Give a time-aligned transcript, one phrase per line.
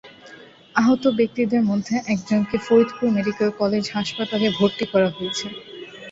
[0.75, 5.45] আহত ব্যক্তিদের মধ্যে একজনকে ফরিদপুর মেডিকেল কলেজ হাসপাতালে ভর্তি করা হয়েছে।